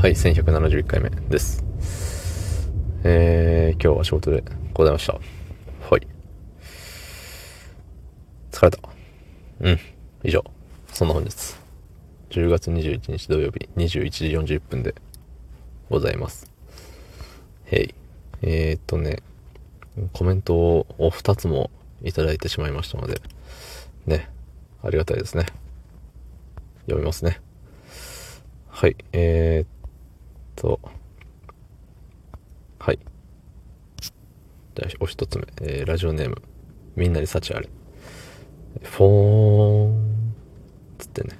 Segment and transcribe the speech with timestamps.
[0.00, 1.64] はい、1171回目です。
[3.02, 5.14] えー、今日は仕事でございました。
[5.14, 5.20] は
[5.98, 6.06] い。
[8.52, 8.78] 疲れた。
[9.58, 9.78] うん。
[10.22, 10.44] 以上。
[10.92, 11.30] そんな本日。
[12.30, 14.94] 10月21日土曜日21時40分で
[15.90, 16.48] ございます。
[17.64, 17.94] へい。
[18.42, 19.20] えー、っとね、
[20.12, 21.72] コメントを2つも
[22.04, 23.20] いただいてしまいましたので、
[24.06, 24.30] ね、
[24.80, 25.46] ありがたいですね。
[26.82, 27.40] 読みますね。
[28.68, 29.77] はい、えー、っ
[30.58, 30.80] と、
[32.80, 32.98] はい。
[34.74, 36.42] じゃあ、お一つ目、えーラジオネーム、
[36.96, 37.68] みんなに幸あれ。
[38.82, 40.34] フォーン、
[40.98, 41.38] つってね。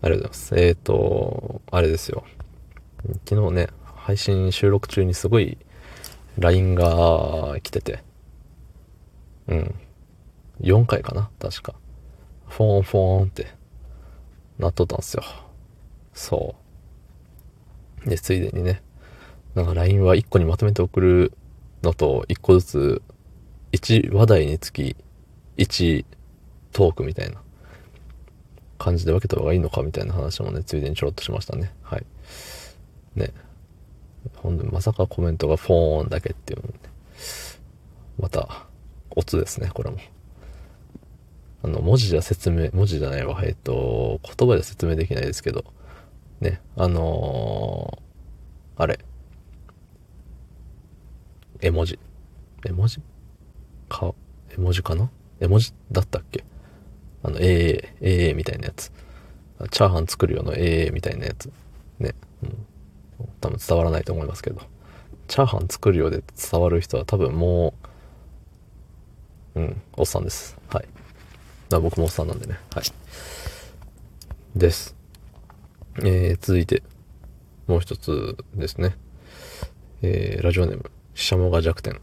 [0.00, 0.54] ありがとうございます。
[0.56, 2.24] えー、と、あれですよ。
[3.28, 5.58] 昨日ね、配信収録中にすごい
[6.38, 8.02] LINE が来てて、
[9.46, 9.74] うん。
[10.60, 11.30] 4回かな？
[11.38, 11.74] 確か。
[12.48, 13.46] フォーンフォーンって
[14.58, 15.22] なっとったんですよ。
[16.14, 16.63] そう。
[18.06, 18.82] で、ついでにね、
[19.54, 21.32] なんか LINE は1個にまとめて送る
[21.82, 23.02] のと、1個ずつ、
[23.72, 24.96] 1話題につき、
[25.56, 26.04] 1
[26.72, 27.36] トークみたいな
[28.78, 31.72] 感じで分けた方がいいのかみたいな話もね、ついでにちょろっとしましたね。
[31.82, 32.04] はい。
[33.14, 33.32] ね。
[34.36, 36.72] ほんで、まさかコメントがフォーンだけっていうね、
[38.18, 38.66] また、
[39.16, 39.98] オツですね、これも。
[41.62, 45.64] あの、文字じゃ説明、文字じゃないわ、えっと、言葉で説明できないですけど、
[46.44, 48.98] ね、あのーあれ、
[51.60, 51.98] 絵文字。
[52.66, 53.00] 絵文字？
[53.88, 54.14] か、
[54.50, 55.10] 絵文字かな？
[55.40, 56.44] 絵文字だったっけ？
[57.22, 58.92] あの、ええええみたいなやつ。
[59.70, 61.52] チャーハン作るよのええみたいなやつ。
[61.98, 62.14] ね。
[62.42, 62.66] うん。
[63.40, 64.60] 多分伝わらないと思いますけど。
[65.28, 67.74] チャーハン作るようで伝わる人は多分も
[69.54, 70.58] う、うん、おっさんです。
[70.68, 70.88] はい。
[71.70, 72.58] 僕もおっさんなんでね。
[72.74, 72.84] はい。
[74.56, 74.94] です。
[75.98, 76.82] えー、続いて、
[77.68, 78.96] もう一つですね。
[80.02, 82.00] えー、ラジオネーム、ししゃもが弱点。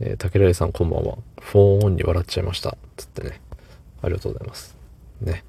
[0.00, 1.18] えー、竹来さんこんばんは。
[1.40, 2.78] フォーンオンに笑っちゃいました。
[2.96, 3.40] つってね。
[4.00, 4.76] ありがとうございます。
[5.20, 5.44] ね。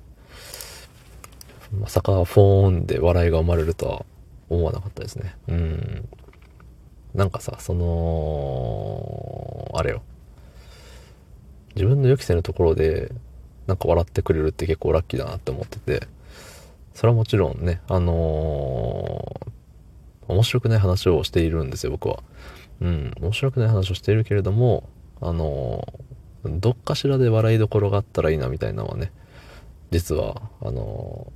[1.80, 4.06] まさかフォーオンで笑いが生まれるとは
[4.50, 5.36] 思わなかったですね。
[5.50, 6.10] うん。
[7.14, 10.02] なんかさ、その、あれよ。
[11.76, 13.12] 自分の予期せぬところで、
[13.68, 16.08] なんか笑ってくれるって結構ラッキーだなって思ってて、
[17.00, 19.52] それはもちろんね、あのー
[20.28, 22.22] 面白くない話をしているんですよ、僕は。
[22.82, 24.90] うん、面白くない話をしているけれども、
[25.22, 29.14] あのーどっかしらで笑いどころがあったらいいなみたいなのはね、
[29.92, 31.32] 実は、あの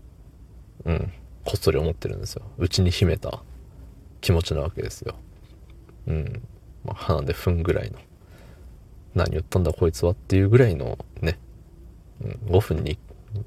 [0.83, 1.13] ーうん、
[1.45, 2.41] こっそり思ってるんですよ。
[2.57, 3.41] うちに秘めた
[4.19, 5.15] 気持ちなわけですよ。
[6.07, 6.41] うん。
[6.83, 7.99] まあ、鼻で踏んぐらいの。
[9.15, 11.39] 何言ったんだこいつはっていうぐらいのね、
[12.21, 12.97] うん、5分に、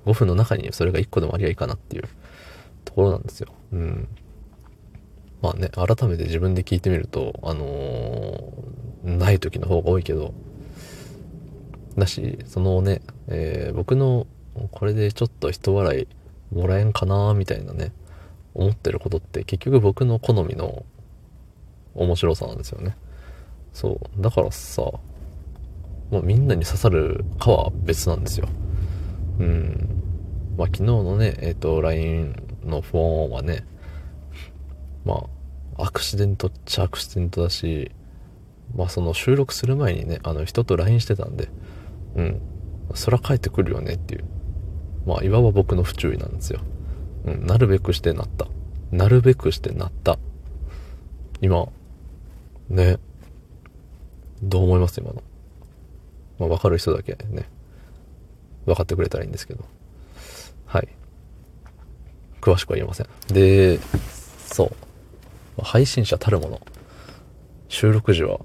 [0.05, 2.05] 5分の中にそれが1個でもありゃいいかなっていう
[2.85, 3.49] ところなんですよ。
[3.73, 4.09] うん。
[5.43, 10.35] まあね、改めて自分で聞いてみると、あのーない時の方が多いけど、
[11.97, 14.27] だし、そのね、えー僕の
[14.73, 17.93] これでちょっと人笑いもらえんかなみたいなね、
[18.55, 20.85] 思ってることって結局僕の好みの
[21.95, 22.97] 面白さなんですよね。
[23.73, 24.23] そう。
[24.23, 24.83] だからさ、
[26.11, 28.49] もうみんなに刺さるかは別なんですよ。
[29.39, 30.03] うん。
[30.57, 33.65] まあ昨日のね、えっ、と、LINE のフォンはね、
[35.05, 35.25] ま
[35.77, 37.93] あ、アクシデントっちゃアクシデントだし、
[38.75, 41.49] まあその収録する前にね、あの人と LINE してたんで、
[42.17, 42.41] うん。
[42.95, 44.25] そら帰ってくるよねっていう。
[45.07, 46.61] まあ、いわば僕の不注意なんですよ。
[47.25, 48.47] うん、なるべくしてなった。
[48.91, 50.19] なるべくしてなった。
[51.41, 51.69] 今、
[52.69, 52.99] ね、
[54.43, 55.23] どう思います今の。
[56.39, 57.49] まあ、わかる人だけね、
[58.67, 59.65] 分かってくれたらいいんですけど。
[60.67, 60.89] はい。
[62.41, 63.07] 詳しくは言えません。
[63.29, 63.79] で、
[64.47, 64.73] そ
[65.59, 65.63] う。
[65.63, 66.61] 配信者たるもの。
[67.69, 68.41] 収録時は、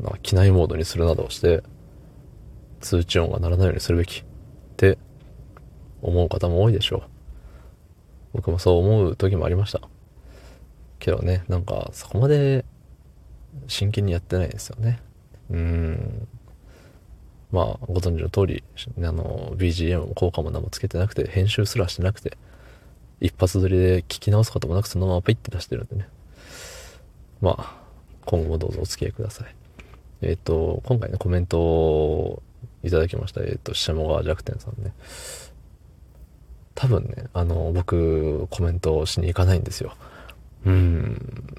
[0.00, 1.62] まあ、機内モードにするなどをして、
[2.80, 4.24] 通知音が鳴らないようにするべきっ
[4.76, 4.98] て
[6.02, 7.02] 思う方も多いでしょう。
[8.34, 9.80] 僕もそう思う時もありました。
[10.98, 12.64] けどね、なんかそこまで
[13.66, 15.00] 真剣にやってないですよね。
[15.50, 16.28] うん。
[17.56, 18.62] まあ、ご存知の通り、
[18.98, 22.36] あの、BGM も効果も何もつけてなくて、編集すらしてなくて、
[23.18, 26.06] 一発撮りで聞き直すこともなくそのままピッて出してるんでね。
[27.40, 27.74] まあ、
[28.26, 29.54] 今後もどうぞお付き合いください。
[30.20, 32.42] えっ、と、今回ね、コメントを
[32.84, 33.40] いただきました。
[33.40, 34.92] えっ、と、ししゃもが弱点さんね。
[36.74, 39.94] 多分ね、あの、僕、コメントしに行かないんですよ。
[40.66, 41.56] うん。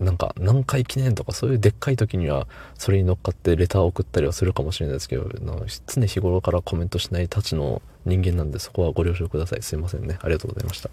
[0.00, 2.46] なんか、何回記念とかそういうでっかい時には、
[2.78, 5.54] それに乗っかってレターを送ったりはするかもしれないですけど、な
[5.86, 9.62] 常日頃からコメントしないたちの人間なんで、そこはご了承ください。
[9.62, 10.18] すいませんね。
[10.20, 10.90] ありがとうございました。